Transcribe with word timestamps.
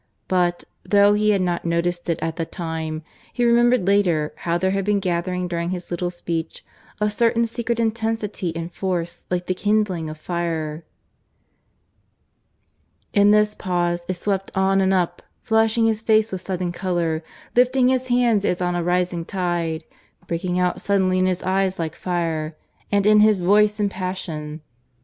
But, 0.27 0.63
though 0.83 1.13
he 1.13 1.29
had 1.29 1.43
not 1.43 1.63
noticed 1.63 2.09
it 2.09 2.17
at 2.23 2.35
the 2.37 2.43
time, 2.47 3.03
he 3.31 3.45
remembered 3.45 3.85
later 3.87 4.33
how 4.37 4.57
there 4.57 4.71
had 4.71 4.83
been 4.83 4.99
gathering 4.99 5.47
during 5.47 5.69
his 5.69 5.91
little 5.91 6.09
speech 6.09 6.65
a 6.99 7.07
certain 7.07 7.45
secret 7.45 7.79
intensity 7.79 8.51
and 8.55 8.73
force 8.73 9.25
like 9.29 9.45
the 9.45 9.53
kindling 9.53 10.09
of 10.09 10.17
a 10.17 10.19
fire. 10.19 10.83
In 13.13 13.29
this 13.29 13.53
pause 13.53 14.01
it 14.07 14.15
swept 14.15 14.51
on 14.55 14.81
and 14.81 14.91
up, 14.91 15.21
flushing 15.43 15.85
his 15.85 16.01
face 16.01 16.31
with 16.31 16.41
sudden 16.41 16.71
colour, 16.71 17.23
lifting 17.55 17.89
his 17.89 18.07
hands 18.07 18.43
as 18.43 18.59
on 18.59 18.73
a 18.73 18.81
rising 18.83 19.23
tide, 19.23 19.83
breaking 20.25 20.57
out 20.57 20.81
suddenly 20.81 21.19
in 21.19 21.27
his 21.27 21.43
eyes 21.43 21.77
like 21.77 21.93
fire, 21.95 22.57
and 22.91 23.05
in 23.05 23.19
his 23.19 23.39
voice 23.41 23.79
in 23.79 23.87
passion. 23.87 24.61